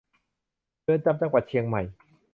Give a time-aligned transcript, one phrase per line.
[0.83, 1.81] เรือนจำจังหวัดเชียงใหม่